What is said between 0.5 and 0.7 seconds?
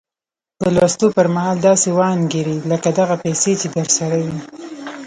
د